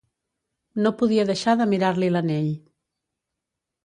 [0.85, 2.47] No podia deixar de mirar-li l'anell.